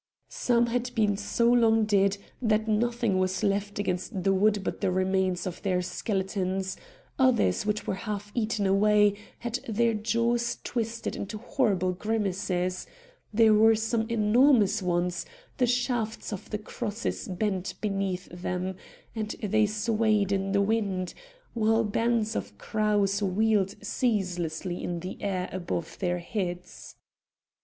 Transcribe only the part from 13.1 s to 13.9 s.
there were